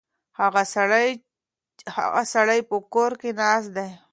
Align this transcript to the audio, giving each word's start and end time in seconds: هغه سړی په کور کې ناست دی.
هغه 2.19 2.23
سړی 2.35 2.59
په 2.69 2.75
کور 2.93 3.11
کې 3.21 3.29
ناست 3.41 3.69
دی. 3.77 3.89